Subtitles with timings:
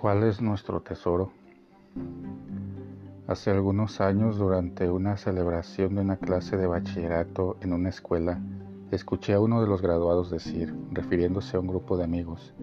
[0.00, 1.30] ¿Cuál es nuestro tesoro?
[3.28, 8.40] Hace algunos años, durante una celebración de una clase de bachillerato en una escuela,
[8.90, 12.54] escuché a uno de los graduados decir, refiriéndose a un grupo de amigos,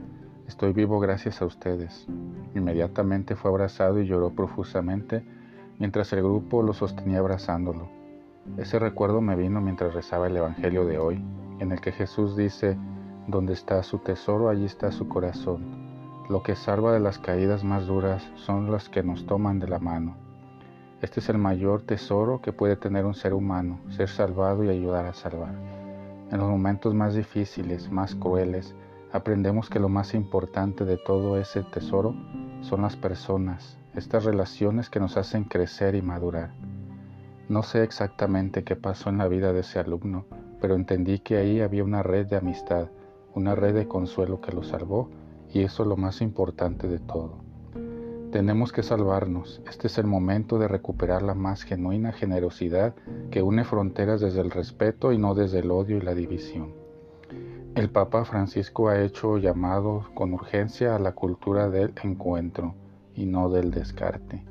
[0.47, 2.07] Estoy vivo gracias a ustedes.
[2.55, 5.23] Inmediatamente fue abrazado y lloró profusamente
[5.77, 7.87] mientras el grupo lo sostenía abrazándolo.
[8.57, 11.23] Ese recuerdo me vino mientras rezaba el Evangelio de hoy,
[11.59, 12.79] en el que Jesús dice,
[13.27, 15.86] Donde está su tesoro, allí está su corazón.
[16.29, 19.79] Lo que salva de las caídas más duras son las que nos toman de la
[19.79, 20.17] mano.
[21.01, 25.05] Este es el mayor tesoro que puede tener un ser humano, ser salvado y ayudar
[25.05, 25.53] a salvar.
[26.29, 28.75] En los momentos más difíciles, más crueles,
[29.13, 32.13] aprendemos que lo más importante de todo ese tesoro
[32.59, 36.51] son las personas, estas relaciones que nos hacen crecer y madurar.
[37.47, 40.25] No sé exactamente qué pasó en la vida de ese alumno,
[40.59, 42.89] pero entendí que ahí había una red de amistad,
[43.33, 45.09] una red de consuelo que lo salvó
[45.53, 47.47] y eso es lo más importante de todo.
[48.31, 49.61] Tenemos que salvarnos.
[49.69, 52.93] Este es el momento de recuperar la más genuina generosidad
[53.31, 56.73] que une fronteras desde el respeto y no desde el odio y la división.
[57.73, 62.75] El Papa Francisco ha hecho llamado con urgencia a la cultura del encuentro
[63.15, 64.43] y no del descarte.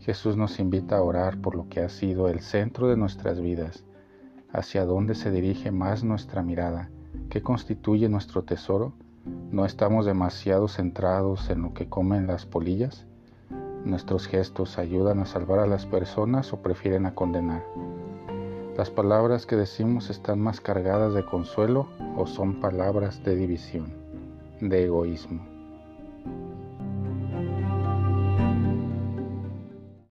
[0.00, 3.84] Jesús nos invita a orar por lo que ha sido el centro de nuestras vidas,
[4.52, 6.90] hacia dónde se dirige más nuestra mirada,
[7.30, 8.92] qué constituye nuestro tesoro
[9.54, 13.06] ¿No estamos demasiado centrados en lo que comen las polillas?
[13.84, 17.62] ¿Nuestros gestos ayudan a salvar a las personas o prefieren a condenar?
[18.76, 23.92] ¿Las palabras que decimos están más cargadas de consuelo o son palabras de división,
[24.60, 25.46] de egoísmo?